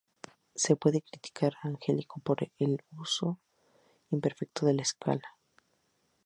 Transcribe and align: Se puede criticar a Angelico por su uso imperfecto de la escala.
Se 0.55 0.75
puede 0.75 1.03
criticar 1.03 1.53
a 1.61 1.67
Angelico 1.67 2.19
por 2.21 2.39
su 2.39 2.81
uso 2.99 3.39
imperfecto 4.09 4.65
de 4.65 4.73
la 4.73 4.81
escala. 4.81 5.37